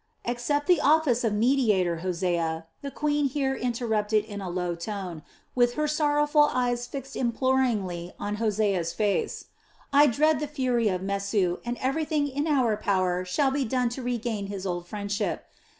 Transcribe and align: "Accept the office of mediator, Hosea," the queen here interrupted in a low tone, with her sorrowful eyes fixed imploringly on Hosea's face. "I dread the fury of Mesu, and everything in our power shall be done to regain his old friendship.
"Accept 0.25 0.65
the 0.65 0.81
office 0.81 1.23
of 1.23 1.31
mediator, 1.33 1.97
Hosea," 1.97 2.65
the 2.81 2.89
queen 2.89 3.25
here 3.25 3.53
interrupted 3.53 4.25
in 4.25 4.41
a 4.41 4.49
low 4.49 4.73
tone, 4.73 5.21
with 5.53 5.75
her 5.75 5.87
sorrowful 5.87 6.49
eyes 6.51 6.87
fixed 6.87 7.15
imploringly 7.15 8.11
on 8.19 8.37
Hosea's 8.37 8.93
face. 8.93 9.45
"I 9.93 10.07
dread 10.07 10.39
the 10.39 10.47
fury 10.47 10.87
of 10.89 11.03
Mesu, 11.03 11.59
and 11.63 11.77
everything 11.79 12.27
in 12.27 12.47
our 12.47 12.75
power 12.77 13.23
shall 13.25 13.51
be 13.51 13.63
done 13.63 13.89
to 13.89 14.01
regain 14.01 14.47
his 14.47 14.65
old 14.65 14.87
friendship. 14.87 15.45